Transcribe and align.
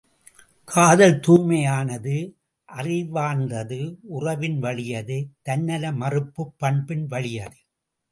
காதல் 0.67 1.19
தூய்மையானது 1.19 2.15
அறிவார்ந்தது 2.69 3.79
உறவின் 4.09 4.59
வழியது 4.59 5.17
தன்னல 5.41 5.91
மறுப்புப் 5.91 6.55
பண்பின் 6.57 7.05
வழியது. 7.07 7.59